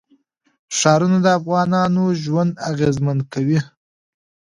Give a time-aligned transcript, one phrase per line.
[0.77, 3.59] ښارونه د افغانانو ژوند اغېزمن کوي.